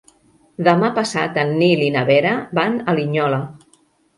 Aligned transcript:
Demà 0.67 0.87
passat 0.95 1.37
en 1.43 1.53
Nil 1.61 1.83
i 1.89 1.91
na 1.99 2.03
Vera 2.09 2.33
van 2.61 2.81
a 2.87 2.97
Linyola. 3.03 3.43